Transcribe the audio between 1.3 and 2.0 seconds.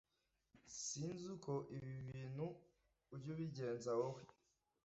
uko ibi